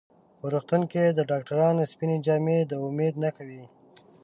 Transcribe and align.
په 0.39 0.45
روغتون 0.53 0.81
کې 0.91 1.03
د 1.07 1.19
ډاکټرانو 1.31 1.89
سپینې 1.91 2.17
جامې 2.25 2.59
د 2.65 2.73
امید 2.87 3.13
نښه 3.23 3.43
وي. 3.49 3.63